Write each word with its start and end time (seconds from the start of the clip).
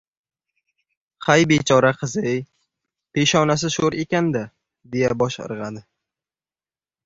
—Hay 1.31 1.43
bechora 1.51 1.91
qiz-ye, 1.99 2.33
peshonasi 3.17 3.69
sho‘r 3.77 3.99
ekan-da,— 4.07 4.45
deya 4.97 5.15
bosh 5.23 5.41
irg‘adi. 5.49 5.89